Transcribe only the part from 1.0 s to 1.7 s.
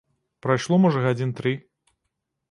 гадзін тры.